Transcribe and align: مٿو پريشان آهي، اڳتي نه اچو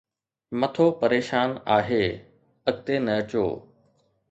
مٿو 0.59 0.85
پريشان 1.01 1.49
آهي، 1.77 2.03
اڳتي 2.69 2.95
نه 3.05 3.11
اچو 3.21 3.45